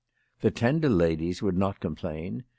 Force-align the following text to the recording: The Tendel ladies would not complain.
The 0.39 0.49
Tendel 0.49 0.93
ladies 0.97 1.43
would 1.43 1.55
not 1.55 1.79
complain. 1.79 2.43